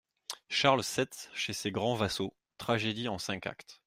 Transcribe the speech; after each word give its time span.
=Charles 0.49 0.83
sept 0.83 1.29
chez 1.35 1.53
ses 1.53 1.69
grands 1.69 1.93
vassaux.= 1.93 2.33
Tragédie 2.57 3.07
en 3.07 3.19
cinq 3.19 3.45
actes. 3.45 3.79